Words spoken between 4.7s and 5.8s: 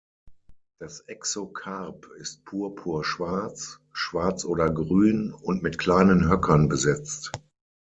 grün und mit